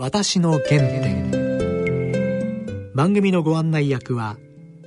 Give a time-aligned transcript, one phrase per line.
[0.00, 1.32] 私の原点。
[2.94, 4.36] 番組のご案内役は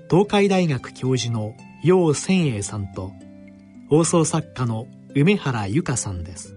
[0.09, 1.53] 東海大学教授の
[1.83, 3.11] 楊千栄さんと
[3.89, 6.55] 放送作家の梅原由香さんです。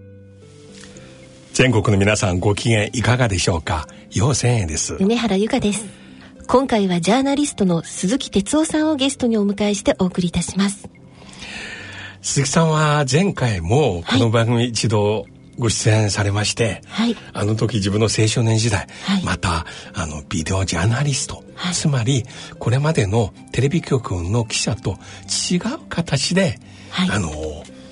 [1.52, 3.88] 全国の皆さんご機嫌いかがでしょうか？
[4.12, 4.94] 楊千栄です。
[5.00, 5.84] 梅原由香です。
[6.46, 10.88] 今回はジャーナリストの鈴木哲夫さんをゲストにお迎えしてお送りいたします。
[12.22, 15.26] 鈴木さんは前回もこの番組一度
[15.58, 22.24] ご出演されまして、はい、あの時自分の青少年時代、はい、またあのビデオジャーナリスト、はい、つまり
[22.58, 24.98] これまでのテレビ局の記者と
[25.50, 26.58] 違う形で、
[27.10, 27.30] あの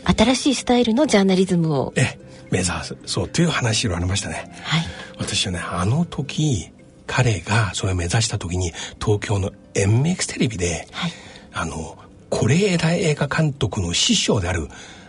[0.05, 1.93] 新しいスタイルのジャーナリズムを。
[1.97, 2.19] え
[2.51, 4.53] 目指すそうという話がありましたね。
[4.63, 4.83] はい、
[5.19, 6.71] 私はねあの時
[7.07, 11.13] 彼がそれを目指した時に東京の MX テレビで、はい、
[11.55, 11.97] あの
[12.31, 14.69] 是枝映画監督の師匠である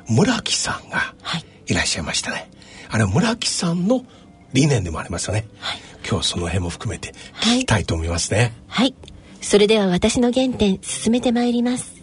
[0.10, 2.50] 村木さんがいらっしゃいましたね。
[2.90, 4.06] あれは村木さんの
[4.54, 5.48] 理念でもありますよね。
[5.60, 8.54] はい、今日その辺も含めて聞きたいと思いますね。
[8.68, 8.96] はい、はい、
[9.42, 11.94] それでは私の原点進めてまいります。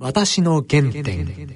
[0.00, 1.54] 私の原点。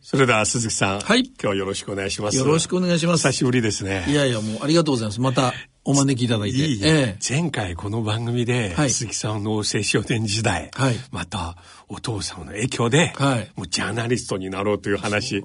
[0.00, 2.36] それでは鈴木さん、はい、今日よろしくお願いします。
[2.36, 3.28] よろしくお願いします。
[3.28, 4.04] 久しぶりですね。
[4.08, 5.20] いやいや、もうありがとうございます。
[5.20, 5.52] また
[5.84, 6.56] お招きいただいて。
[6.56, 11.56] いいええ、前回この番組で、はい、鈴木さんの青少年時代、はい、また
[11.88, 15.42] お父さんの影響で、はい、もうジャーナリストになろうという話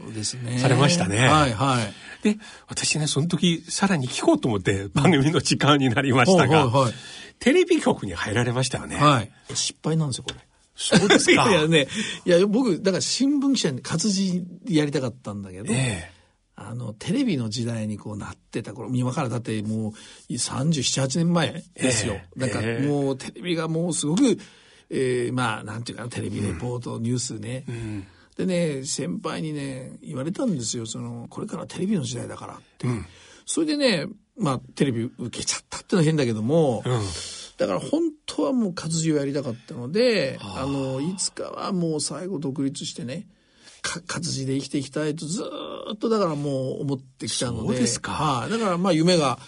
[0.58, 1.28] されましたね。
[1.28, 2.24] はいはい。
[2.24, 6.94] で、私ね、その時さらに聞こうと思って番組の時間になりましたが、はいはい、
[7.40, 8.96] テレビ局に入られましたよね。
[8.96, 9.32] はい。
[9.56, 10.48] 失敗なんですよ、これ。
[10.76, 11.50] そうですか。
[11.52, 11.88] いやね、
[12.26, 16.12] いや、僕、だから新聞記者に活字やりたかったんだけど、え
[16.60, 22.16] あの、テレビの時代にこうなってた頃、今からだってもう37、8年前ですよ。
[22.16, 24.40] えー、だからもうテレビがもうすごく、
[24.90, 30.88] えー、まあ、なんていうかな、テレビレポート、うん、ニュースね、うん、でね、先輩にね、言われたんですよ。
[30.88, 32.88] その、これからテレビの時代だからって。
[32.88, 33.06] うん、
[33.46, 36.84] それでね、まあ、テレビ受けちゃったってのは変だけども、
[37.58, 43.28] だから本当はもう活字をやりたかったので、あの、いつかはもう最後独立してね、
[43.82, 45.44] 活字で生きていきたいとず
[45.94, 47.68] っとだからもう思ってきたので。
[47.68, 48.12] そうですか。
[48.12, 49.40] はい、だからまあ夢が、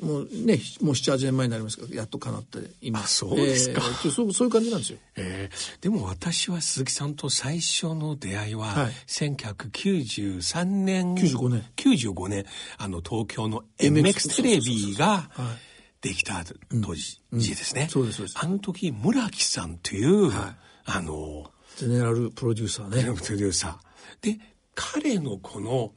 [0.00, 3.00] もうね、もう7、8年前になりますけど、やっと叶って今。
[3.06, 4.32] そうですか、えー、そう。
[4.32, 4.98] そういう感じなんですよ。
[5.16, 11.14] えー、でも私は鈴木さんと最初の出会いは、はい、1993年。
[11.14, 11.64] 95年。
[11.76, 12.44] 95年、
[12.78, 15.72] あの東京の MX テレビが、はい
[16.02, 16.42] できた
[16.84, 21.44] 当時ですね、そうですそうですあの時村木さんという、はい、あの
[21.76, 24.38] ゼネラルプロデューサーねゼネラルプロデューサーで
[24.74, 25.92] 彼のこの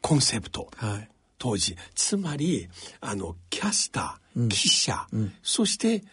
[0.00, 1.08] コンセプト、はい、
[1.38, 2.68] 当時つまり
[3.00, 6.04] あのキャスター、うん、記者、うん、そして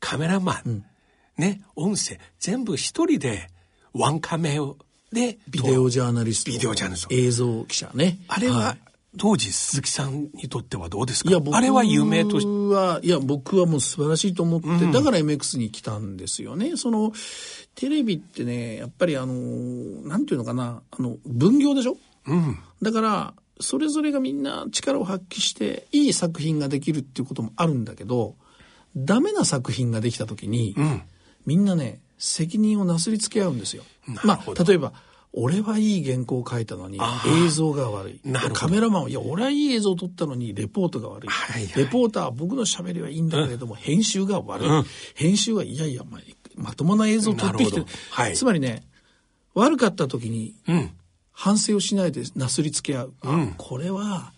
[0.00, 0.84] カメラマン、うん、
[1.38, 3.48] ね音声全部一人で
[3.92, 4.76] ワンカメを
[5.12, 6.50] でビデオジャーナリスト。
[6.50, 7.14] ビデオジャーナリスト。
[7.14, 8.18] 映像記者ね。
[8.26, 8.78] あれは、はい
[9.16, 11.30] 当時鈴木さんにとってはどうですか？
[11.30, 12.36] いや僕あれは有名と
[12.70, 16.76] はいや僕はもう素晴らしいと思って、うん、だから MX に来たんですよね。
[16.76, 17.12] その
[17.74, 19.34] テレビってねやっぱりあの
[20.02, 28.34] なんていうのかなあの分業でしょ、うん、だからそれぞれがみんな力を発揮していい作品ができるっていうこともあるんだけど
[28.96, 31.02] ダメな作品ができた時に、うん、
[31.46, 33.84] みんなね責任をなすりつけ合うんですよ。
[34.24, 34.92] まあ例えば
[35.36, 36.98] 俺はいい原稿を書いたのに
[37.44, 38.20] 映像が悪い。
[38.52, 41.28] カメラマンは、いや、俺はいい映像を撮ったのにレポートが悪い。
[41.28, 44.68] はいはい、レポーターは僕の喋りはいいんだけれども、うん、編集が悪い。
[44.68, 44.84] うん、
[45.14, 46.20] 編集はいやいや、ま
[46.54, 47.86] まともな映像を撮ってきてる。
[48.10, 48.86] はい、つまりね、
[49.54, 50.54] 悪かった時に、
[51.32, 53.14] 反省をしないでなすりつけ合う。
[53.24, 54.32] うん、これは、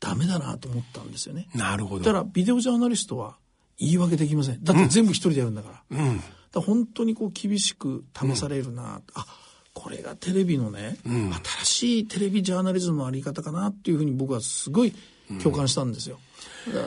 [0.00, 1.48] ダメだなと思ったんですよね。
[1.54, 2.04] なるほど。
[2.04, 3.36] だからビデオジャーナリストは
[3.78, 4.64] 言い訳できません。
[4.64, 5.98] だって全部一人でやるんだから。
[5.98, 6.20] うん、
[6.52, 9.26] だ本当にこう厳しく試されるな、うん、あ
[9.74, 14.94] これがテレビのね、うん、新しいテレビジャーナリズムのあり方かなっていうふうに僕はすごい
[15.42, 16.18] 共感したんですよ。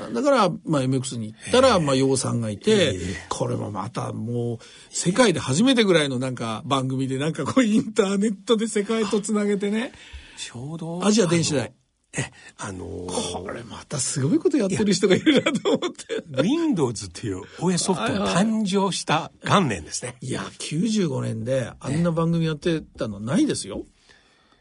[0.07, 2.97] うん、だから、まあ、MX に行ったら、まあ、洋さんがいて、
[3.29, 4.59] これもまたもう、
[4.89, 9.91] 世界で初めてぐらいのなんか番組で、なんかこう、インターネットで世界とつなげてね、
[10.37, 11.73] ちょうど、アジア電子台。
[12.13, 16.23] え、あのー、これまたすごいことやってる人がいるなと思って。
[16.41, 20.15] Windows っていう OS ソフトが誕生した元年ですね。
[20.21, 23.83] いや、95年であんな番組やってたのないですよ。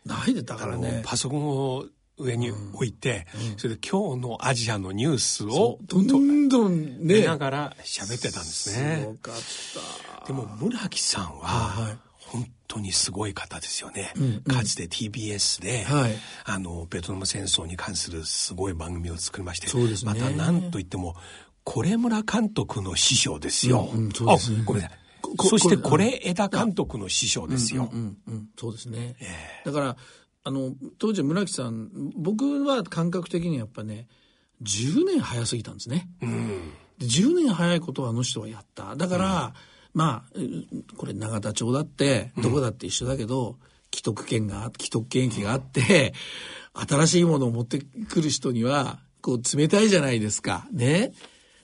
[0.05, 1.03] ないで、だからね。
[1.05, 1.87] パソコンを
[2.19, 6.07] 上に置いて、うん、それで今日のアジアのニュースをどん
[6.49, 7.21] どんね。
[7.21, 9.01] 見ながら喋ってたんですね。
[9.01, 9.35] すごかっ
[10.21, 10.27] た。
[10.27, 14.13] でも村木さんは、はい、本当にすごい方ですよね。
[14.17, 16.13] うんうん、かつて TBS で、はい、
[16.45, 21.17] あのベトナム戦争に関するすごい番組を作りまして、そうですね、また何といっても
[21.65, 23.91] 是村監督の師匠ですよ。
[23.93, 24.99] うんうん、すね、あごめんなさい。
[25.49, 27.91] そしてこれ枝監督の師匠ですよ。
[27.93, 29.17] うんうんうん、そうですね。
[29.21, 29.97] えー、だから
[30.47, 34.07] あの、当時村木さん、僕は感覚的にやっぱね、
[34.63, 36.09] 10年早すぎたんですね。
[36.23, 38.95] うん、で10年早いことはあの人はやった。
[38.95, 39.53] だから、うん、
[39.97, 40.39] まあ、
[40.99, 43.57] これ永田町だって、どこだって一緒だけど、うん、
[43.91, 46.13] 既得権が、既得権益があって、
[46.87, 50.69] 新しいものを持ってくる人には、こう冷たいじゃないですか。
[50.71, 51.15] ね。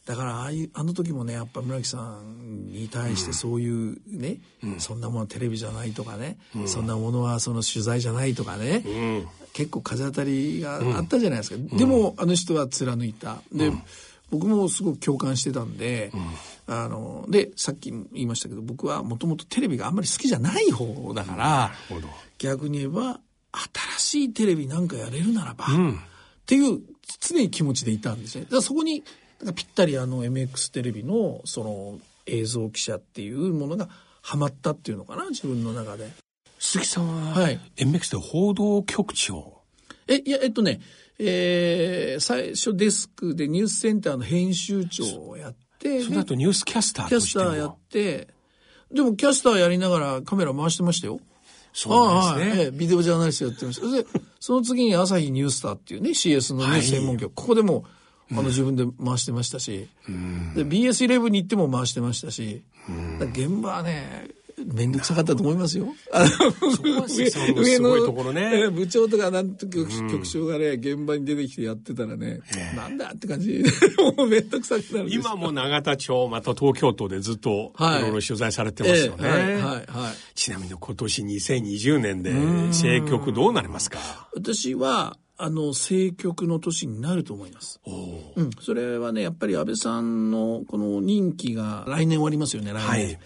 [0.07, 13.43] だからああいうあの時もねやっぱ村木さんに対してそういうね、うん、そんなものはテレビじゃないとかね、うん、そんなものはその取材じゃないとかね、うん、結構風当たりがあったじゃないですか、でもあの人は貫いた。
[13.53, 13.71] で、
[14.33, 16.11] 僕もすごく共感してたんで、
[16.67, 21.73] あのでさっき言いましたけど僕はもともとテレビがあんまり好きじゃない方だから、
[22.39, 23.21] 逆に言えば
[23.99, 25.69] 新しいテレビなんかやれるならば、っ
[26.47, 26.81] ていう
[27.21, 28.45] 常に気持ちでいたんですね。
[28.45, 29.05] だからそこに
[29.55, 33.91] ぴったりあの MX テレビのその映像記者っていうものが
[34.23, 36.09] ハマったっていうのかな自分の中で。
[36.59, 39.61] 鈴木さんは、はい、MX で報道局長。
[40.09, 40.81] えいやえっとね
[41.19, 48.29] えー、最初デスクでニュースセンターの編集長をやってその後ニュースキャスターキャスターやって
[48.91, 51.21] でもキャスターやりながらカメラ回してましたよ。
[51.75, 53.87] そうですね、はい、ビデオジャーナリストやってました。
[53.91, 54.07] で
[54.41, 57.85] その次に朝日ニュースターっていうね CS のニュース専門局、はい、ここでも
[58.31, 64.29] あの自分で回してましたし、うん、で BS11 に行っても回してましたし、うん、現場はね
[64.65, 65.89] 面倒くさかったと思いますよ。
[66.13, 67.07] あの
[67.63, 72.41] 上の、ね、部長とかなんと局,、局長がね現場に出てきてやってたらね、
[72.77, 73.63] なんだって感じ。
[74.17, 78.03] もう面倒くさくなる今も永田町また東京都でずっとい。
[78.03, 79.29] ろいろ取材されてますよね。
[79.29, 79.87] はい、はい、はい。
[80.35, 83.99] ちなみに今年2020年で政局どうなりますか？
[84.35, 87.81] 私はあの政局の年になると思います。
[88.37, 92.83] うん、それはねやっぱり安倍さんのこの任期が来年終わりますよね来年。
[92.83, 93.19] はい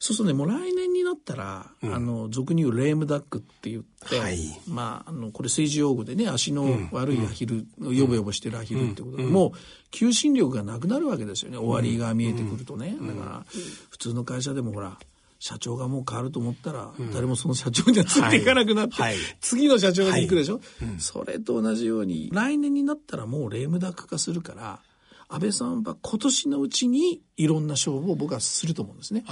[0.00, 9.52] そうするとねもう来年になったら、うん、あの俗に言うレームダックって言って、はい、まああのこれ政治用語でね足の悪いアヒル、うん、ヨボヨボしてるアヒルってことで、うん、もう
[9.90, 11.58] 求心力がなくなるわけですよね。
[11.58, 13.44] 終わりが見えてくるとね、だから
[13.90, 14.98] 普通の会社でもほら
[15.40, 20.84] 社長がもう変わると思ったら、誰もその社長にはついていかなくなって、はいはい、次の社長に行くでしょ、はい。
[20.84, 24.80] うん、それと同じように来年になったらもうレームダック化するから
[25.28, 29.24] 安倍さんは今年のうちにいろんな勝負を僕はすると思うんですね。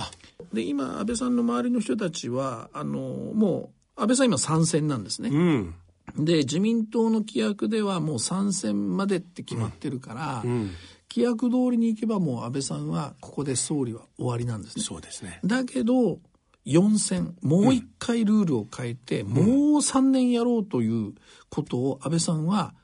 [0.53, 3.01] で今安倍さんの周りの人たちはあの
[3.35, 5.31] もう安倍さん今参戦なんですね。
[5.31, 5.75] うん
[6.15, 10.71] で自民党の規約ではもう参戦までって決まってるから、うんうん、
[11.11, 14.85] 規約通りに行けばもう安倍さんはここで総理は終わりなんですね。
[14.85, 15.41] そうですね。
[15.45, 16.21] だけど、
[16.65, 19.47] 4選、もう一回ルールを変えて、うん、もう
[19.79, 21.15] 3年やろうという
[21.49, 22.75] ことを安倍さんは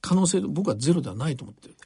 [0.00, 1.76] 可能性、僕はゼロではないと思ってる。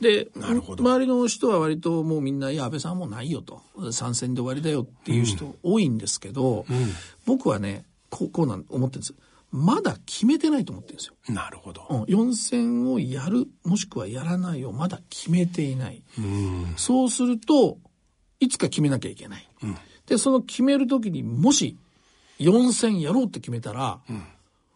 [0.00, 3.62] で、周りの人は割ともうみんな、いや、安倍さんはもうないよと。
[3.92, 6.88] 参戦で終わりだよっていう人多いんですけど、うんうん、
[7.24, 9.14] 僕はね、こう、こうなん、思ってるんです。
[9.50, 11.14] まだ決めてないと思ってるんですよ。
[11.34, 11.86] なるほど。
[11.88, 16.02] うん、4戦をやる、もしくはやらないをまだ決めていない。
[16.18, 16.20] う
[16.76, 17.78] そうすると、
[18.38, 19.48] いつか決めなきゃいけない。
[19.62, 19.76] うん、
[20.06, 21.78] で、その決めるときにもし
[22.38, 24.22] 4戦やろうって決めたら、うん、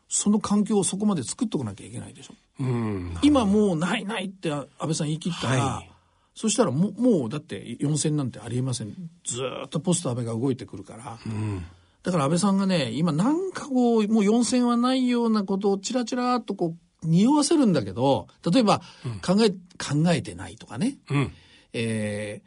[0.09, 2.35] その環境をそこまで作っとかなきゃいけないでしょ。
[2.61, 5.91] うん、今もうないないって安倍さん言い切ったら、はい、
[6.35, 8.95] そしたらももうだって4戦なんてありえません。
[9.25, 11.19] ずっとポスト安倍が動いてくるから。
[11.27, 11.65] うん
[12.03, 18.79] だから安倍さんがね、今なんかこう、もう4選はないようなことをチラチラっとこう、匂わせるんだけど、例えば、
[19.23, 20.97] 考え、うん、考えてないとかね。
[21.11, 21.33] うん、
[21.75, 22.41] え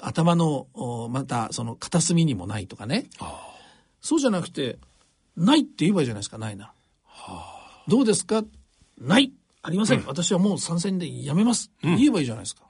[0.00, 0.68] ー、頭の、
[1.10, 3.08] また、その片隅にもないとかね。
[4.00, 4.78] そうじゃなくて、
[5.36, 6.66] ないって言えばいいじゃないですか、ないな。
[7.04, 8.44] はあ、どうですか？
[9.00, 12.62] ないありません、うん、私はもう参戦でやめます、言えばいいじゃないですか。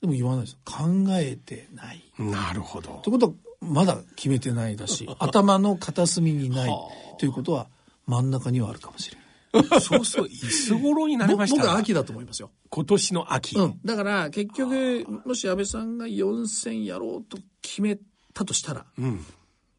[0.00, 0.56] でも言わないです。
[0.64, 2.02] 考えてない。
[2.18, 2.94] なるほど。
[2.94, 6.70] ってことは、まだ決めてないだし 頭の片隅にない
[7.18, 7.68] ということは
[8.06, 9.80] 真ん中にはあるかもしれない。
[9.82, 11.56] そうそう、いつ頃になりました？
[11.56, 12.50] 僕は秋だと思いますよ。
[12.70, 13.56] 今年の秋。
[13.56, 13.80] うん。
[13.84, 17.98] だから、結局、もし安倍さんが4選やろうと決め
[18.32, 19.24] たとしたら、うん、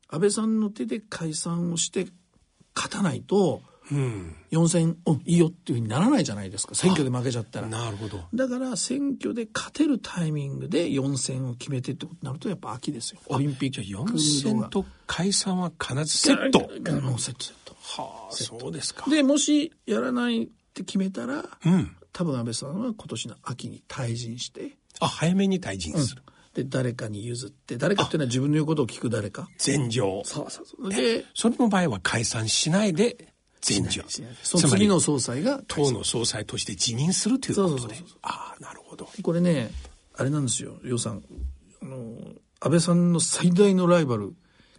[0.10, 2.08] 安倍さんの手で解散をして
[2.76, 6.76] 勝たないと、うん、4選、うん、いいよっていうふうにならないじゃないですか。
[6.76, 7.68] 選挙で負けちゃったら。
[7.68, 8.22] なるほど。
[8.34, 13.20] だから選挙で勝てるタイミングで4選を決めてってことになるとやっぱ秋ですよ。
[13.28, 13.84] オリンピック。
[13.84, 16.60] じゃ4選と解散は必ずセット。
[16.60, 17.76] セットセット。
[17.82, 19.10] はあそうですか。
[19.10, 24.78] でもしやらないって決めたら、うん、多分安倍さんは今年の秋に退陣して。
[25.00, 26.22] あ早めに退陣する、
[26.54, 29.50] で誰かに譲って誰かっていうのは自分の言うことを聞く誰か。
[29.66, 30.90] 前場そうそうそう。
[30.90, 33.31] でその場合は解散しないで
[34.44, 37.96] その次の総裁が党の総裁として辞任するということで。
[38.22, 39.08] ああ、なるほど。
[39.22, 39.72] これね、
[40.16, 41.24] あれなんですよ、楊さん。
[41.82, 42.16] あの、
[42.60, 44.34] 安倍さんの最大のライバル、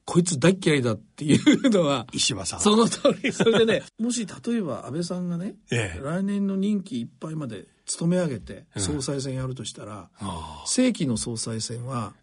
[0.04, 2.60] こいつ大嫌いだっていうのは、石破さん。
[2.60, 3.32] その通り。
[3.32, 10.10] それでね、 もし例えば安倍さんがね、ええ来年の任期いっぱいまで勤め上げて総裁選やるとしたら、
[10.66, 12.14] 正規の総裁選は、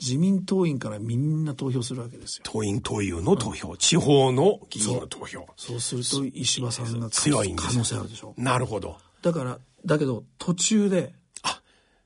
[0.00, 2.42] 自民党員からみんな投票するわけですよ。
[2.44, 5.46] 党員党友の投票、地方の議員の投票。
[5.56, 8.34] そうすると石破さんが強いんです可能性あるでしょ。
[8.36, 8.96] なるほど。
[9.22, 11.14] だから、だけど途中で、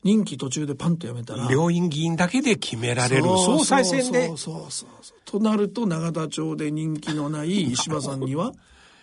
[0.02, 8.52] 任期途中でパンとやめたら、両院議員だけで決められるそう総裁選でそうそうそうそうとなると永田町で人気のない石破さんには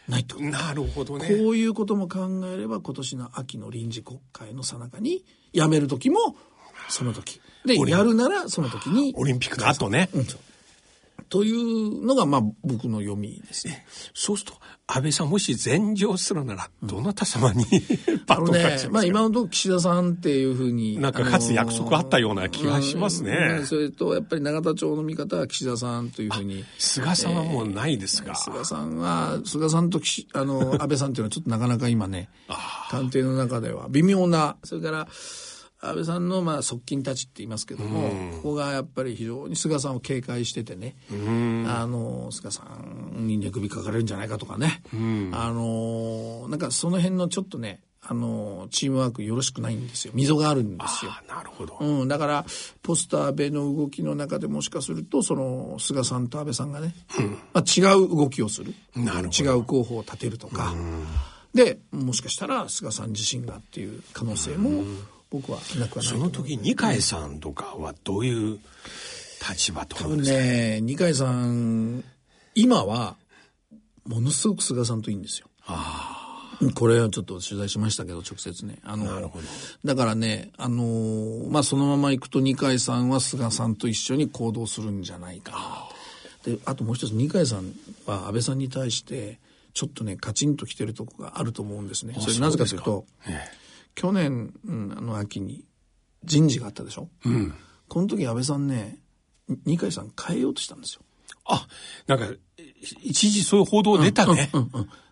[0.08, 1.28] ないとなるほどね。
[1.28, 6.36] こういうことも考えれば今年の秋の臨時国会の最中に辞める時も
[6.88, 10.10] その時でやるならその時にオリンピックの後ね。
[10.14, 10.28] うん
[11.32, 13.86] というのがまあ僕の読みですね。
[14.14, 17.64] そうすると、安倍さんもし禅譲するなら、どなた様に、
[18.28, 21.00] あのバトンタッねまあ今のところ岸田さんっていうふうに。
[21.00, 26.66] なんかかつて約束あったような気がしますねうんそれとやっぱり永田町の見方は岸田さんというふうに。
[26.78, 28.36] 菅さんはもうないですが。
[28.36, 32.28] 菅さんは、菅さんと岸あの、安倍さんっていうのはちょっとなかなか今ね、
[32.92, 35.08] 官邸の中では微妙な、それから、
[35.82, 44.84] 安倍さんのまあ側近たちって言いますけども、ここがやっぱり非常に菅さんを警戒しててね、あの、菅さんに寝首かかれるんじゃないかとかね、
[45.34, 50.12] あの、なんかその辺のちょっとね、あの、チームワークよろしくないんですよ。
[50.16, 51.12] 溝があるんですよ。
[51.12, 51.78] あなるほど。
[51.80, 52.46] うん、だから、
[52.82, 56.96] ポスター安倍の動きの中でもしかすると、その、菅さんと安倍さんがね、
[57.54, 58.74] まあ、違う動きをする。
[58.96, 60.74] なるほど違う候補を立てるとか。
[61.54, 64.84] で、もしかしたら菅さん自身がっていう可能性も、
[65.32, 66.14] 僕はなくはない。
[66.14, 68.60] その時、二階さんとかはどういう
[69.50, 72.04] 立場と多分思うんですか、ね、二階さん、
[72.54, 73.16] 今は、
[74.06, 75.48] ものすごく菅さんといいんですよ。
[76.76, 78.78] これはちょっと取材しましたけど、直接ね。
[78.84, 79.32] あの、
[79.84, 85.52] だからね、あのーまあ、そのまま行くと二階さんは菅さんと一緒に行動するんじゃないか
[86.46, 86.54] な。
[86.54, 87.74] で、あともう一つ、二階さん
[88.06, 89.40] は安倍さんに対して、
[89.74, 92.16] ちょっとね、カチンと来てるとこがあると思うんですね。
[92.20, 93.06] それなぜかというと、
[93.96, 95.66] 去年の秋に
[96.24, 97.10] 人事があったでしょ？
[97.88, 99.00] この時安倍さんね、
[99.48, 101.02] に二階さん変えようとしたんですよ。
[101.46, 101.68] あ、
[102.08, 102.26] なんか、
[103.02, 104.50] 一時そういう報道出たね。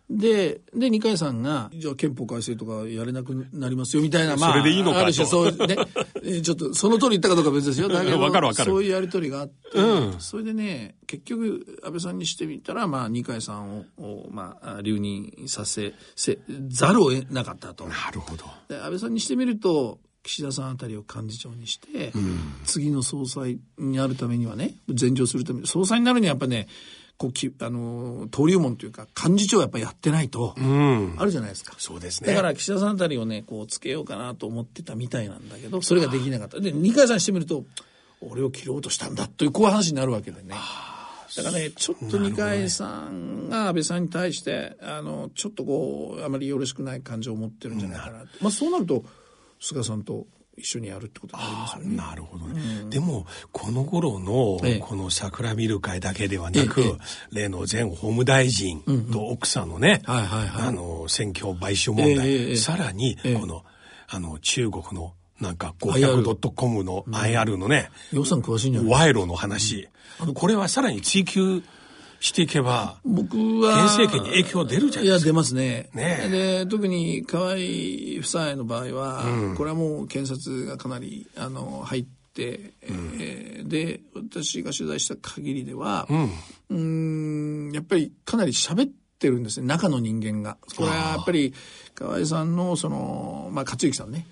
[0.10, 5.76] で、で、二階さんが、じゃあ憲法改正とかやれなくなりますよ、みたいな、まあ、それでいいのかある種とそうね、
[6.24, 7.90] えーちょっと、その通り言ったかどうかは別ですよ。
[7.90, 16.40] だけど、わかるわかるそういうやりとりがあって、うんそれでね、結局、安倍さんにしてみたら、まあ、二階さんを、をまあ、留任させ、せ、
[16.70, 17.86] ざるを得なかったと。
[17.86, 18.46] なるほど。
[18.68, 22.12] で安倍さんにしてみると岸田さんあたりを幹事長にして、
[22.66, 26.68] 次の総裁になるためにはね前場するために総裁になるにはやっぱね
[27.20, 31.16] こうきあの登竜門というか幹事長はやっぱやってないと、うん。
[31.18, 31.76] あるじゃないですか。
[31.78, 32.34] そうですね。
[32.34, 37.66] だから岸田さんあたりをねこうつけようかなと思ってたみたいなんだけどそれができなかったで二階さんにしてみると
[38.22, 40.56] 俺を切ろうとしたんだというこういう話になるわけでね。
[41.36, 48.24] だからね、ちょっと二階さんが安倍さんに対して、あの、ちょっとこう、あまりよろしくない感情を持ってるんじゃないかな。
[48.42, 49.06] まあそうなると、
[49.60, 50.26] 菅さんと
[50.58, 51.96] 一緒にやるってことになりますよね。
[51.96, 52.62] なるほどね。
[52.90, 56.88] でも、この頃のええ、この桜見る会だけではなくええ。
[56.88, 56.96] え、
[57.44, 63.64] 例の前法務大臣と奥さんのね、あの、選挙買収問題、えさらにええ、この、
[64.10, 68.92] あの、中国の、なんか、IR 500.com の IR のね、予算詳しいんじゃない？
[68.92, 69.88] 賄賂の話、
[70.34, 71.64] これはさらに追求
[72.20, 73.86] していけば、僕は。
[73.86, 75.30] 現政権に影響出るじゃないいや、ですか。
[75.30, 75.90] 出ますね。
[75.94, 77.56] ねえで、特に河合
[78.20, 79.24] 夫妻の場合は、
[79.56, 86.08] これはもう検察がかなり、あの、入って、えーで、私が取材した限りでは、
[86.70, 90.58] うーん、やっぱりかなり喋ってるんですね、中の人間が。
[90.76, 91.54] これはやっぱり、
[91.96, 94.26] 河合さんの、その、まあ、勝之さんね、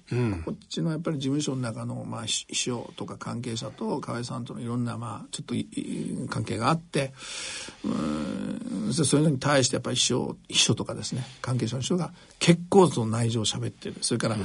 [0.45, 5.55] こっちのやっぱり事務所の中の、まあ、秘秘書とか関係者と河合さんとのいろんな、まあ、ちょっと
[6.29, 7.13] 関係があって、
[7.83, 13.95] うーんそそういうのに対してやっぱり秘書、秘書とかですね、関係者の人が結構その内情を喋ってる。
[14.01, 14.37] それから、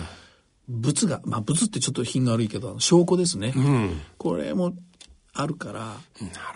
[0.68, 3.54] 物が、まあ、物ってちょっと品が悪いけど、証拠ですね。
[4.18, 4.74] これも
[5.32, 5.96] あるから、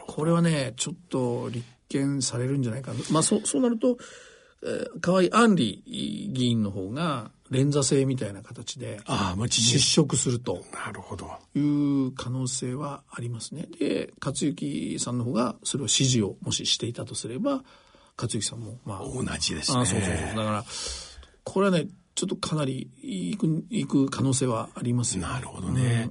[0.07, 3.01] これはね、ちょっと立件されるんじゃないかな。
[3.11, 3.99] まあ、そう、そうなると、
[4.63, 9.01] えー河合案里議員の方が連座制みたいな形で
[9.49, 9.81] 失事。
[9.81, 11.31] 職するとなるほど。
[11.55, 11.61] い
[12.09, 13.69] う可能性はありますね。
[13.79, 17.63] で、克行さんの方がそれを指示をもししていたとすれば、
[18.17, 19.81] 克行さんも、まあ、同じですね。
[19.81, 20.27] あそうそうそう。
[20.29, 20.65] だから、
[21.45, 25.19] これはね、ちょっとかなり行く、行く可能性はあります。
[25.19, 26.09] なるほどね。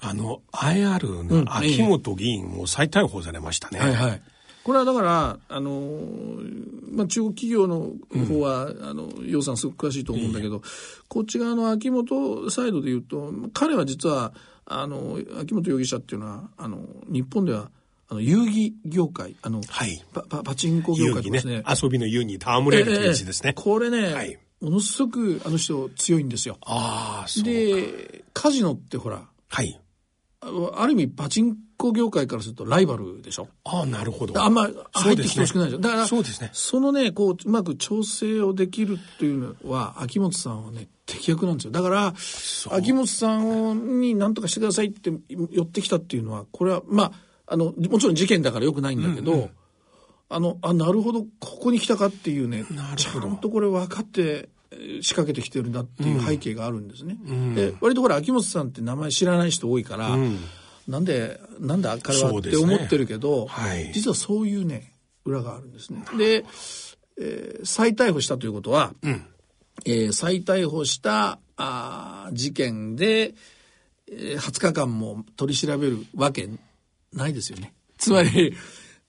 [0.00, 3.78] あの、IR の秋元議員も再逮捕されましたね。
[3.78, 4.22] はいはい。
[4.64, 7.92] これはだから、あのーまあ、中国企業の
[8.28, 10.62] 方は、あの、洋さんすごく詳しいと思うんだけど、
[11.08, 14.32] こっち側の秋元サイドで言うと、彼は実は、
[14.64, 17.70] あの、秋元容疑者っていうのは、あの、日本では、
[18.08, 21.58] ああの、遊戯業界、あの、はいパパパチンコ業界ですね。
[21.58, 23.50] ね遊びの遊に戯れるという字ですね。
[23.50, 26.56] ええこれね、はいものすごくあの人強いんですよ。
[26.62, 27.44] ああ、そう。
[27.44, 29.78] で、カジノってほら、はい。
[30.40, 33.48] あある意味パチンコ業界からするとライバルでしょ？
[33.64, 34.42] ああ、なるほど。
[34.42, 35.78] あんま入ってきてほしくないでしょ？
[35.80, 41.70] だから、そうですねそのね、こう、うまく調整をできるというのは、秋元さんはね、適役なんですよ。
[41.70, 42.14] だから、
[42.70, 47.12] 秋元さんに何とかしてくださいって寄ってきたっていうのは、これは、まあ、
[47.46, 49.50] あの、もちろん事件だからよくないんだけど、
[50.30, 52.64] あの、あ、なるほど、ここに来たかっていうね、
[52.96, 54.54] ちゃんとこれ分かって、えー
[55.02, 57.16] 仕掛けてきてるんだっていう背景があるんですね。
[57.54, 60.16] で割とほら、秋元さんって名前知らない人多いから、
[60.88, 63.92] なんで、なんだ彼はって思ってるけど、はい。
[63.92, 64.92] 実はそういうね、
[65.24, 66.04] 裏があるんですね。
[66.18, 66.44] で、
[67.20, 68.92] えー再逮捕したということは、
[69.86, 73.34] えー再逮捕したあー事件で、
[74.10, 76.48] えー20日間も取り調べるわけ
[77.12, 77.72] ないですよね。
[77.98, 78.54] つまり、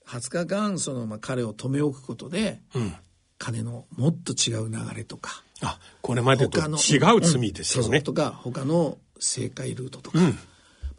[0.07, 2.59] 20日間、その、まあ、彼を止め置くことで、
[3.37, 7.87] 金のもっと違う流れとか、あ、これまでと違う罪ですよね。
[7.87, 10.31] そうそうとか他の政界ルートとか、まあ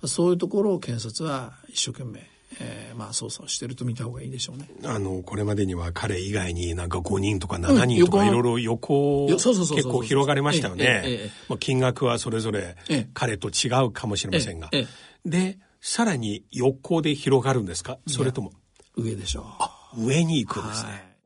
[0.08, 2.20] そういうところを検察は一生懸命、
[2.60, 4.68] えーまあ、捜査をしてると見た方がいいでしょうね。
[4.84, 11.30] あの、これまでには彼以外になんか5人とか7人とかうんいろいろ横結構広がりましたよねえ。
[11.48, 14.70] まあ金額はそれぞれええ彼と違うかもしれませんが。
[15.24, 17.98] で、さらに横で広がるんですか？
[18.06, 18.52] それとも
[18.96, 19.46] 上でしょ
[19.96, 20.06] う。
[20.06, 21.16] 上に行くんですね。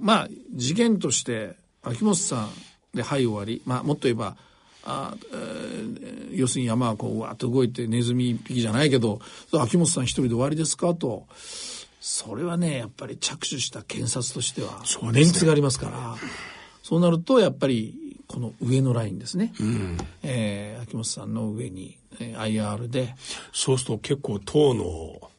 [0.00, 2.50] まあ事件として秋元さん
[2.96, 4.36] ではい終わり、まあ、もっと言えば
[4.84, 9.20] あ、えー要するに山はこうわーっと動いてネズミ一匹じゃないけど
[9.52, 10.92] 秋元さん一人で終わりですか？
[10.94, 11.26] と。
[12.00, 16.16] それはねやっぱり着手した検察としてはメンツがありますから。
[16.82, 17.94] そうなるとやっぱり
[18.26, 19.52] この上のラインですね、
[20.22, 23.14] えー秋元さんの上に、えー IR で。
[23.52, 25.30] そうすると結構党の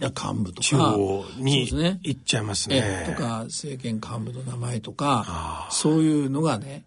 [0.00, 0.68] 幹部とか。
[0.68, 1.68] 中央に
[2.02, 3.04] 行っちゃいますえね。
[3.08, 6.84] えとか政権幹部の名前とかそういうのがね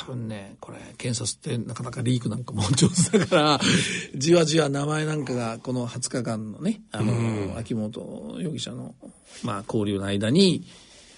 [0.00, 3.60] 多分ねこれ検察ってなかなかリークなんかも上手だから
[4.16, 8.94] じわじわ名前なんかがこの20日間のねあの、秋元容疑者の、
[9.44, 10.66] まあ、交流の間に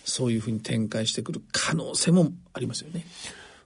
[0.05, 3.07] そういうふうに展開してくる可能性もありますよね。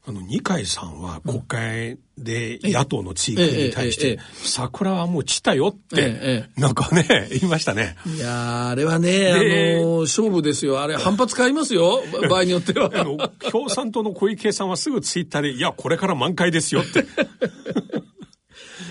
[0.07, 7.97] あの、二階さんは国会で野党の追加に対してええええええ、桜はもう散ったよってええ、なんかね、言いましたね。
[8.07, 10.81] いやーあれはね、であの勝負ですよ。
[10.81, 12.03] あれ反発変わりますよ。
[12.31, 12.91] 場合によっては。
[12.95, 13.19] あの、
[13.51, 17.05] 共産党の小池さんはすぐツイッターで、いや、これから満開ですよって。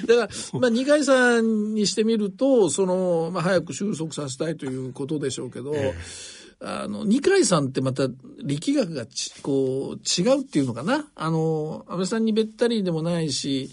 [0.09, 5.73] だから、まあ、二階さんにしてみると、その、まあ、早く収束させたいということでしょうけど、
[6.61, 8.07] あの、二階さんってまた
[8.43, 11.07] 力学がち、こう、違うっていうのかな？
[11.15, 13.71] あの、安倍さんにべったりでもないし、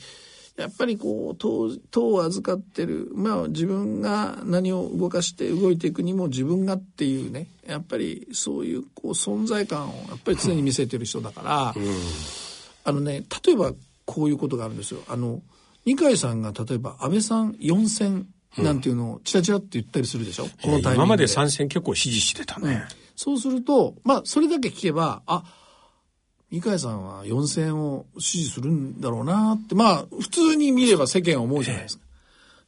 [0.57, 11.75] やっぱりこう、党、党を預かってる、まあ自分が何を動かして動いていくにも自分がっていうね、やっぱりそういうこう存在感をやっぱり常に見せてる人だから、
[12.85, 13.73] あのね、例えば
[14.07, 15.01] こういうことがあるんですよ。
[15.09, 15.43] あの、
[15.85, 18.27] 二階さんが例えば安倍さん4選
[18.59, 20.95] なんていうのをチラチラって言ったりするでしょ、このタイミングで。
[20.95, 22.85] 今まで参戦結構支持してたね。
[23.15, 25.45] そうすると、まあ、それだけ聞けば、あ、
[26.51, 32.05] 二階さんは4選を支持するんだろうなって、まあ、普通に見れば世間は思うじゃないですか。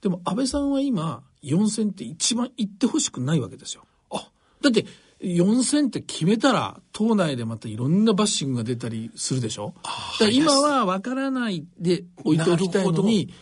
[0.03, 3.85] でも、安倍さんは今、4選って一番言ってほしくないわけですよ。
[4.11, 4.31] あ、
[4.63, 4.87] だって、
[5.21, 9.75] 4選って決めたら、党内でまたいろんなバッシングが出たりするでしょ？
[9.85, 13.33] だから今は分からないで置いておきたいのに、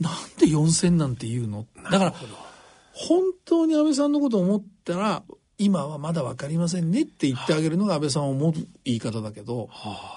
[0.00, 1.66] なんで4選なんて言うの？
[1.90, 2.14] だから、
[2.92, 5.22] 本当に安倍さんのことを思ったら、
[5.58, 8.52] 今はまだ分かりませんねって言ってあげるのが安倍さんを思う
[8.84, 9.68] 言い方だけど、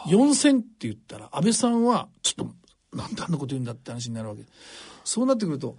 [0.07, 2.47] 4選って言ったら安倍さんは、ちょっ
[2.91, 4.43] と、なんであんなこと言うんだって話になるわけ。
[5.03, 5.77] そうなってくると、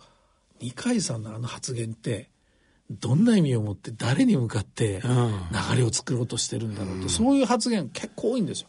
[0.61, 2.29] 二階さんのあの発言って、
[2.91, 8.69] どんな意味を持って誰に向かって流れを作ろうとしてるんだろうって、そういう発言結構多いんですよ。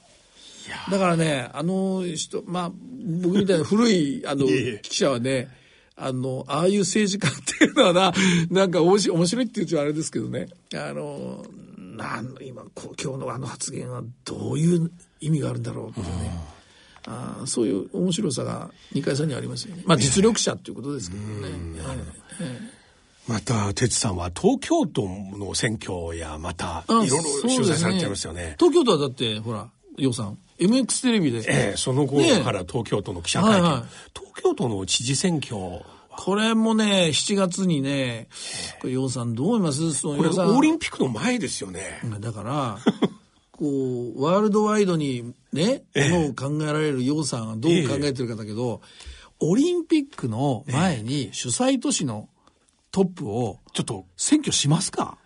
[0.92, 2.72] だからね、あの人、まあ、
[3.22, 4.46] 僕みたいな古い、あの、
[4.82, 5.50] 記者はね、
[5.96, 8.14] あの、ああいう政治家っていうのはな、
[8.50, 11.46] なんか面白い面白いっていうとあれですけどね、あの、
[11.78, 16.08] なん今、こ今日のあの発言はどういう意味があるんだろうってね、
[17.06, 19.84] あーそういう面白さが二階さんにはありますよね。
[19.86, 21.52] まあ実力者っていうことですけどね。
[23.26, 28.58] また、哲さんは東京都の選挙や、また、いあろいろ取材されてますよね。
[28.60, 33.62] 東京都はだって、ほら、洋さん、MX テレビで、ええ、その頃から東京都の記者会見。
[33.64, 33.84] はいはい。
[34.18, 35.84] 東京都の知事選挙、こ
[36.16, 38.28] これもね、7月にね、
[38.82, 39.94] これ、洋さんどう思います？
[39.94, 42.00] そのれ洋さんオリンピックの前ですよね。
[42.20, 42.78] だから、
[43.52, 46.10] こう、ワールドワイドにね、ええ。
[46.10, 48.82] ものを考えられる洋さんはどう考えてるかだけど、
[49.40, 52.30] オリンピックの前に主催都市の
[52.92, 55.18] トップを、ちょっと、選挙しますか？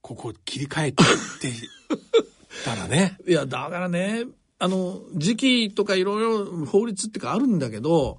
[0.00, 1.06] ここ切り替えてっ
[1.40, 1.52] て
[2.64, 3.16] たらね。
[3.26, 4.24] いや、だからね、
[4.58, 8.18] あの、時期とかいろいろ法律っていうかあるんだけど、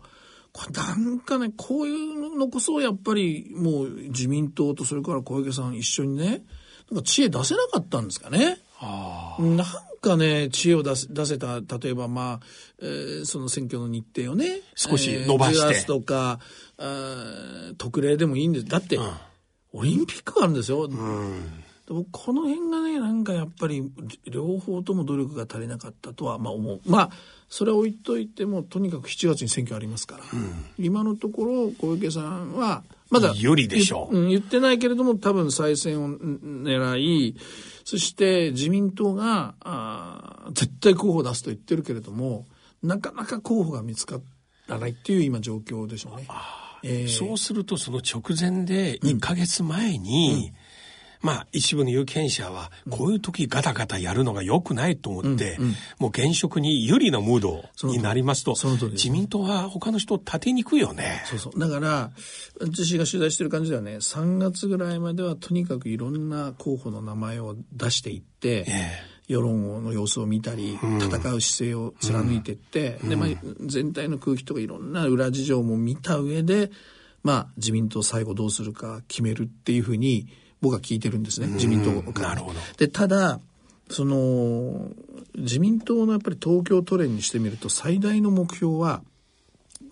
[0.53, 6.43] これなんかね、こういうのこそやっぱりもう自民党とそれから小池さん一緒にね、
[6.91, 8.59] なんか知恵出せなかったんですかね。
[9.39, 9.65] なん
[10.01, 12.45] かね、知恵を出せ出せた、例えばまあ、
[12.81, 15.75] えー、その選挙の日程をね、少し伸ばして。
[15.75, 16.39] えー、とか、
[16.77, 18.65] あ特例でもいいんです。
[18.65, 19.11] だって、うん、
[19.73, 20.83] オリンピックがあるんですよ。
[20.83, 21.64] うん
[22.11, 23.91] この辺がね、なんかやっぱり、
[24.25, 26.81] 両方とも努力が足りなかったとは、まあ思う。
[26.87, 27.09] まあ、
[27.47, 34.27] それは置いといても、とにかく7月に選挙ありますから、うん、今のところ、小池さんは、まだ、有利でしょう。
[34.27, 37.35] 言ってないけれども、多分再選を狙い、
[37.83, 42.47] そして自民党が、あ絶対候補を出すと言ってるけれども、
[42.81, 44.19] なかなか候補が見つか
[44.67, 46.27] らないっていう今状況でしょうね。
[46.81, 50.64] えー、そうすると、その直前で、1か月前に、うん
[51.25, 58.55] まあ一部の有権者はこういう時ガタガタやるのが良くないと思って、うんうん、もう現職に有利なムードになりますと
[58.91, 61.23] 自民党は他の人立てにくいよね。
[61.25, 61.59] そうそう。
[61.59, 62.11] だから
[62.61, 63.95] 私が取材してる感じではね。
[63.95, 73.29] 3月ぐらいまではとにかくいろんな候補の名前を出していって、えー世論の様子を見たり、戦う姿勢を貫いていって、うん、で、まあ、
[73.65, 76.69] 全体の空気とかいろんな裏事情も見た上で、
[77.23, 80.27] まあ、自民党最後どうするか決めるっていうふうに、
[80.65, 82.29] 僕は聞いてるんですね、自民党から。
[82.29, 82.59] なるほど。
[82.77, 83.39] で、ただ、
[83.89, 84.89] その、
[85.35, 89.03] 自民党のやっぱり東京都連にしてみると最大の目標は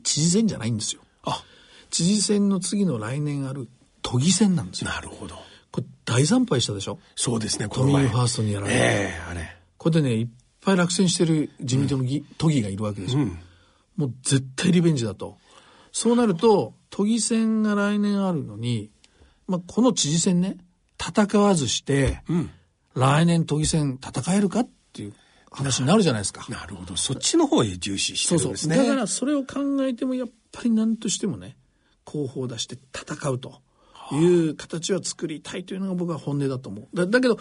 [0.01, 1.01] 知事選じゃないんですよ。
[1.23, 1.43] あ
[1.91, 3.67] 知事選の次の来年ある
[4.01, 4.89] 都議選なんですよ。
[4.89, 5.35] なるほど。
[5.71, 6.97] これ大惨敗したでしょ？
[7.15, 8.79] そうですね、都民ファーストにやられて。
[8.79, 9.57] えー、あれ。
[9.77, 10.27] これでね、いっ
[10.61, 13.21] ぱい落選してる自民党の議、うん、都議がいるわけですよ。
[13.21, 13.37] うん、
[13.97, 15.37] もう絶対リベンジだと。
[15.91, 18.89] そうなると、都議選が来年あるのに、
[19.47, 20.57] まあ、この知事選ね、
[20.99, 22.51] 戦わずして、うん、
[22.95, 25.13] 来年都議選戦えるかっていう
[25.51, 26.45] 話になるじゃないですか。
[26.49, 26.95] なるほど。
[26.95, 28.75] そっちの方へ重視してるんですね。
[28.75, 28.93] そうそう。
[28.93, 31.57] だからそれを考えても、やっぱり何としてもね、
[32.03, 33.61] 候補を出して戦うと
[34.11, 34.17] い
[34.49, 36.87] う形は作りたいというのが僕は本音だと思う。
[36.93, 37.37] だだけど、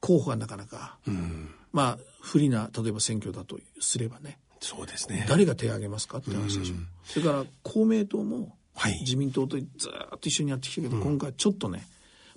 [0.00, 4.38] 候補がなかなか、うん、まあ、不利な、例えば選挙だとすればね。
[4.60, 5.26] そうですね。
[5.28, 6.74] 誰が手を挙げますかって話でしょ。
[6.74, 11.86] うん、それから公明党も、はい、自民党とずっと一緒にやってきたけど、うん、今回ちょっとね、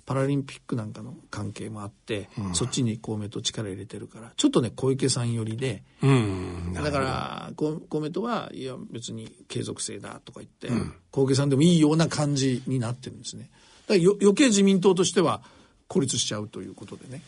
[0.06, 13.50] パラリンピックなんかの関係もあって、うん、そっちに公明党力入れてるからちょっとね小池さん寄りで、うん、だから公明党はいや別に継続性だとか言って、うん、小池さんでもいいような感じになってるんですね。
[13.88, 15.42] だから余計自民党としては
[15.88, 17.20] 孤立しちゃうということでね。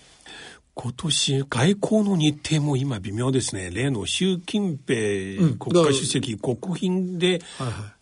[0.74, 3.70] 今年外交の日程も今微妙ですね。
[3.72, 7.97] 例の習近平国家主席、国賓で、はいはい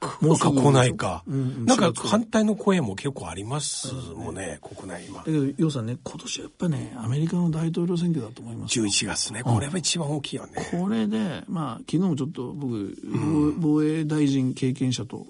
[0.00, 5.18] 来るか来ないか、うん、なんか反対の声も結構ありますもんね、国内今。
[5.18, 8.80] だけど、楊さんね、今年やっぱね、アメリカの大統領選挙だと思います。
[8.80, 10.68] 11月ね、これは一番大きいよね。
[10.70, 15.26] これで、まあ、昨日もちょっと僕、うん、防衛大臣経験者と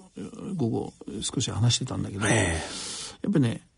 [0.55, 3.68] 午後少し話してたんだけど、やっぱりね、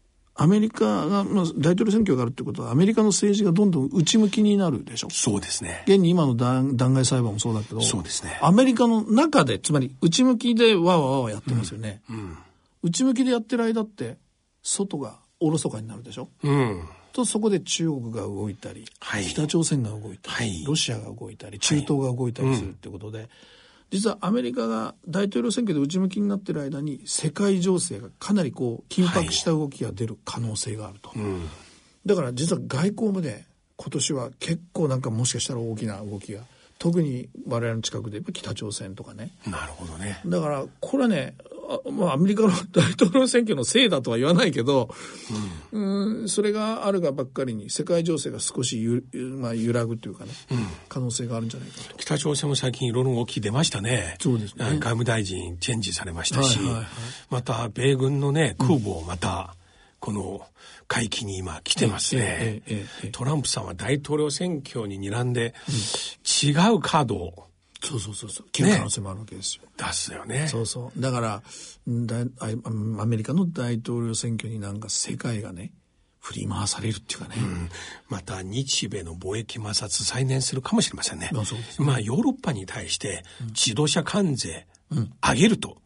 [0.42, 5.10] アメリカが、まあ、大統領選挙があるってことは、アメリカの政治がどんどん内向きになるでしょ？
[5.12, 5.84] そうですね。
[5.86, 8.40] 現に今の弾劾裁判もそうだけど、そうですね。
[8.42, 12.02] アメリカの中で、つまり内向きでわわわわやってますよね。
[12.10, 12.38] うん、うん、
[12.84, 14.18] 内向きでやってる間って、
[14.64, 16.28] 外がおろそかになるでしょ？
[16.44, 16.82] うん。
[17.14, 23.32] と、そこで中国が動いたり、はい、北朝鮮が動いたり、はい、ロシアが動いたり、中東が動いたりするってことで、はいうん
[23.92, 31.50] 実はアメリカが大統領選挙で内向きになってる間に世界情勢がかなりこう緊迫した動きが出る可能性があると、はいうん、
[32.06, 33.44] だから実は外交まで
[33.76, 36.42] 今年は結構なんかもしかしたら大きな動きが
[36.80, 39.32] 特に我々の近くで北朝鮮とかね。
[39.46, 40.20] なるほどね。
[40.26, 41.36] だからこれはね
[41.92, 44.90] まあ、アメリカの大統領選挙のせいだとは言わないけど、
[45.72, 49.04] うん、うんそれがあるがばっかりに世界情勢が少しゆ、
[49.38, 51.98] まあ、揺らぐというかね、うん、可能性があるんじゃないかと。
[51.98, 54.16] 北朝鮮も最近いろいろ動き出ましたね。
[54.20, 54.66] そうですね。
[54.66, 56.86] 外務大臣チェンジされましたし、はいはいはい、
[57.30, 59.56] また米軍のね空母をまた、
[60.00, 60.42] この
[60.88, 62.64] 海域に今来てますね、
[63.12, 65.54] トランプさんは大統領選挙に睨んで、
[66.44, 67.51] 違うカードを
[67.84, 71.42] そうそうそうそう切る可能性もあるわけですよ、ね、出すよねそうそうだから
[71.88, 72.16] だ
[73.02, 75.72] アメリカの大統領選挙になんか世界がね
[76.20, 77.70] 振り回されるっていうかね、うん、
[78.08, 81.32] また日米の貿易摩擦再燃するかもしれませんね。
[81.34, 85.78] まあ、ね、まあヨーロッパに対して自動車関税上げると、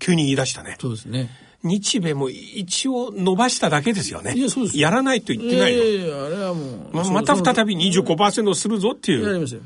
[0.00, 0.76] 急に言い出したね。
[0.80, 1.30] そうですね。
[1.62, 4.34] 日米も一応伸ばしただけですよね。
[4.34, 4.78] いや、そうです。
[4.78, 5.82] やらないと言ってないの。
[5.82, 6.90] いやいや、あれはもう。
[6.92, 9.26] ままた再び25%するぞっていう。
[9.26, 9.60] やりますよ。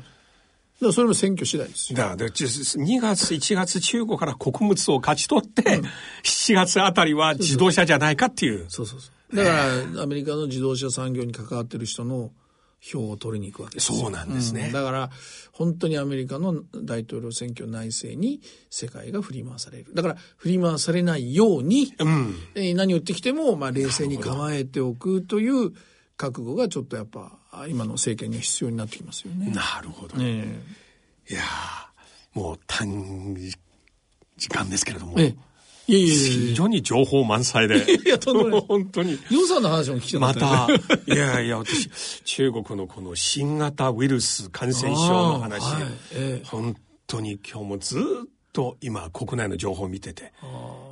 [0.83, 1.97] だそれも選挙次第ですよ。
[1.97, 5.85] だから2月、1月中国から穀物を勝ち取って、うん、
[6.23, 8.65] 7月あたりは自動車じゃないかっていう。
[8.69, 9.35] そうそうそう。
[9.35, 9.49] だか
[9.95, 12.31] らアメリカの自動車産業に関わってる人の
[12.83, 15.09] 票を取りに行くわけですそうなんですね、うん、だから
[15.53, 19.93] 本当にアメリカの大統領選挙内政に世界が振り回される。
[19.93, 25.71] だから振り回されないように、うん、え何を言ってきても、まあ、冷静に構えておくという
[26.17, 27.31] 覚悟がちょっとやっぱ
[27.67, 29.51] 今の政権には必要になってきますよね。
[29.51, 30.61] なるほど、ね、
[31.29, 31.41] いや
[32.33, 33.35] もう短
[34.37, 35.19] 時間ですけれども。
[35.19, 35.35] ええ
[35.85, 37.83] いやいやいや非常に情報満載で。
[38.05, 38.65] いや、とんでもない。
[38.67, 39.19] 本当に。
[39.29, 40.67] 予算の話も聞きたまた、
[41.07, 41.89] いやいや、私、
[42.23, 48.01] 中国のこの新型ウイルス感染症の話、はいええ、本当に今日もずっ
[48.53, 50.31] と今、国内の情報を見てて、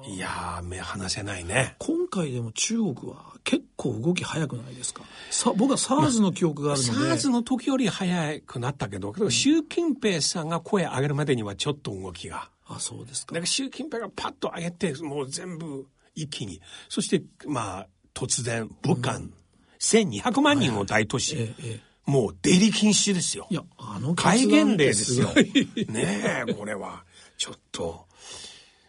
[0.08, 1.76] いや目離せないね。
[1.80, 5.04] 今回でも中国は結構動き早くないですか？
[5.30, 12.50] さ僕は SARS の記憶があるので、まあ、SARS の時より早くなったけど、習近平さんが声上げるまでにはちょっと動きが。
[12.68, 13.34] あ、そうですか。
[13.36, 16.62] だから習近平がパッと上げて、もう全部一気に。
[16.90, 19.34] そして、まあ、突然、武漢、うん、
[19.80, 21.36] 1200万人の大都市。
[21.38, 23.46] ええもう出入り禁止ですよ。
[23.52, 25.30] いや、あの戒厳令ですよ。
[25.88, 27.04] ねえ、これは、
[27.42, 28.06] ちょっと。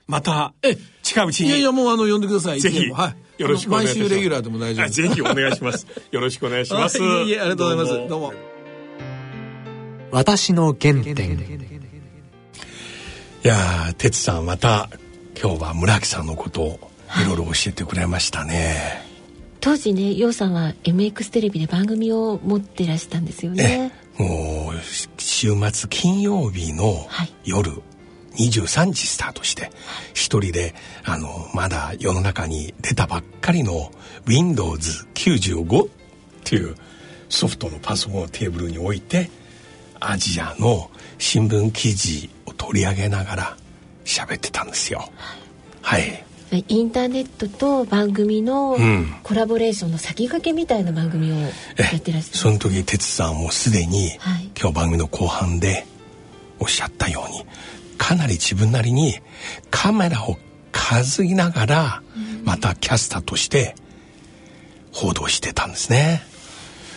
[0.07, 1.49] また、え、近いうちに。
[1.49, 2.61] いやいや、もうあの、呼んでください。
[2.61, 2.91] ぜひ。
[2.91, 3.41] はい。
[3.41, 3.99] よろしくお願いします。
[4.01, 5.87] 毎週レギュラーでも大丈夫ぜひお願いします。
[6.13, 6.99] よろしくお願いします。
[6.99, 8.09] いえいえ、ありがとうございます。
[8.11, 8.35] どうも。
[10.11, 11.33] 私の原点。
[13.43, 14.91] いや哲さんまた
[15.41, 16.91] 今日は村木さんのことを
[17.23, 19.07] いろいろ教えてくれましたね、はい、
[19.61, 24.81] 当時ね楊さんは MX テレビで番組を持ってらしたんですよねもう
[25.19, 27.09] 週末金曜日の
[27.45, 27.83] 夜、
[28.39, 29.71] 23時スタートして
[30.15, 33.91] 一人であのまだ世の中に出たばっかりの
[34.27, 35.89] Windows95 っ
[36.45, 36.75] ていう
[37.29, 39.31] ソフトのパソコンをテーブルに置いて
[40.01, 43.57] アジアの新聞記事を取り上げながら
[44.05, 45.09] 喋ってたんですよ。
[45.81, 46.25] はい。
[46.69, 48.77] インターネットと番組の
[49.23, 51.49] コラボレーションの先駆けみたいな番組をや
[51.97, 55.87] ってらっしゃる、その時哲さんもすでに、はい、今日番組の後半で
[56.61, 57.47] おっしゃったように
[58.03, 59.15] かなり自分なりに
[59.71, 60.37] カメラを
[60.73, 62.03] 担ぎながら、
[62.43, 63.77] またキャスターとして
[64.91, 66.21] 報道してたんですね。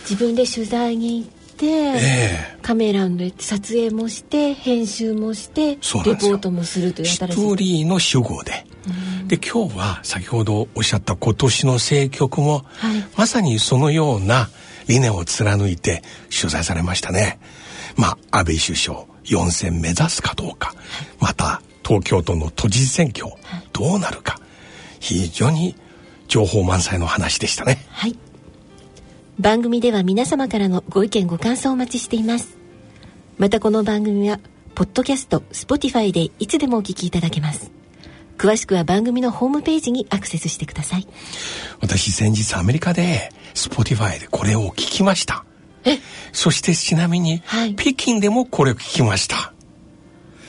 [0.02, 7.34] 自分で取材に行、えー、カメラで撮影もして編集もしてレポートもするという新しい。
[7.34, 8.66] ストーリーの主語で、
[9.28, 14.48] で今日は先ほどおっしゃった今年の政局も、はい、まさにそのような
[14.88, 16.02] 理念を貫いて
[16.36, 17.38] 取材されましたね。
[17.94, 20.76] まあ安倍首相4選目指すかどうか、はい、
[21.20, 23.26] また東京都の都知事選挙、
[23.72, 24.40] どうなるか。
[24.98, 25.76] 非常に
[26.26, 27.86] 情報満載の話でしたね。
[27.90, 28.18] はい。
[29.38, 32.56] 番組では皆様からのご意見ご感想をお待ちしています。
[33.38, 34.40] またこの番組は
[34.74, 37.70] ポッドキャスト Spotify でいつでもお聞きいただけます。
[38.38, 41.06] 詳しくは番組のホームページにアクセスしてください。
[41.80, 45.44] 私先日アメリカで Spotify でこれを聞きました。
[45.46, 45.55] え
[46.32, 49.52] そしてちなみに、はい、北京でもこれを聞きました。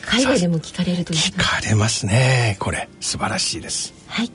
[0.06, 2.56] 海外でも聞かれると聞かれますね。
[2.60, 3.94] これ素晴らしいです。
[4.08, 4.32] はい。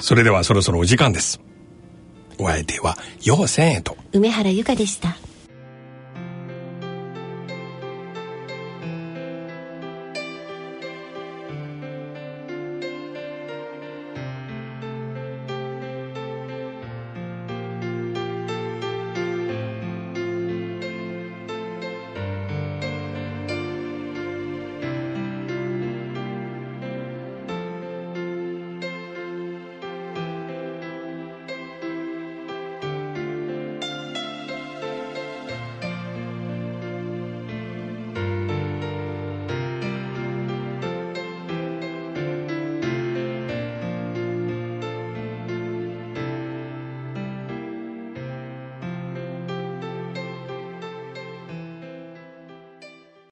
[0.00, 1.40] それではそろそろお時間です。
[2.38, 3.96] お相手は陽千円と。
[4.12, 5.16] 梅原由香でした